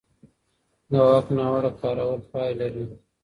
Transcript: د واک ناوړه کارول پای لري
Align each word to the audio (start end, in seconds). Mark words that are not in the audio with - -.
د 0.89 0.91
واک 1.07 1.27
ناوړه 1.37 1.71
کارول 1.81 2.19
پای 2.31 2.51
لري 2.59 2.85